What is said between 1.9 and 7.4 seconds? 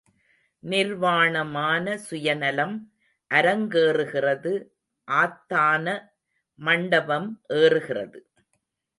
சுயநலம் அரங்கேறுகிறது ஆத்தான மண்டபம்